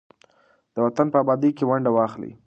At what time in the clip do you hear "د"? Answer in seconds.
0.73-0.75